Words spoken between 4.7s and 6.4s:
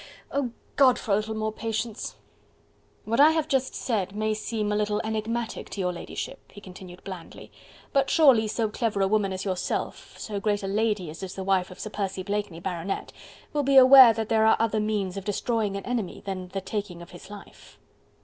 a little enigmatic to your ladyship,"